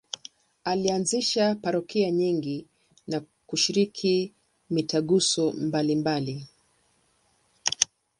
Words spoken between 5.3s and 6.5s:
mbalimbali.